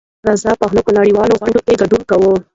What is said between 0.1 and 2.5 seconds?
رضا پهلوي په نړیوالو غونډو کې ګډون کوي.